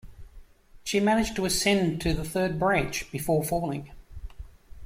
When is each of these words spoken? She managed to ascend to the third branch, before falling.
She 0.83 0.99
managed 0.99 1.35
to 1.35 1.45
ascend 1.45 2.01
to 2.01 2.11
the 2.15 2.23
third 2.25 2.57
branch, 2.57 3.11
before 3.11 3.43
falling. 3.43 3.91